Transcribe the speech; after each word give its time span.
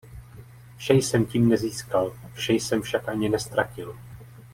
Vše 0.77 0.93
jsem 0.93 1.25
tím 1.25 1.49
nezískal, 1.49 2.13
vše 2.33 2.53
jsem 2.53 2.81
však 2.81 3.09
ani 3.09 3.29
neztratil. 3.29 3.97